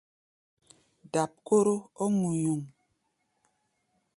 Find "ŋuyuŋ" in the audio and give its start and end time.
2.19-2.59